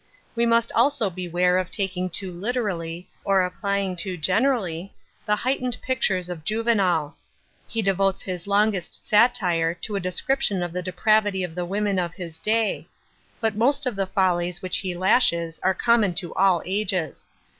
[0.35, 4.95] We must also beware of taking too literally, or applying too generally,
[5.27, 7.15] the heightened pictures of Juvenal.
[7.67, 12.15] He devotes his longest satire to a description of the depravity of the women of
[12.15, 12.87] his day;
[13.39, 17.27] but most of the follies which he lashes are common to all ages.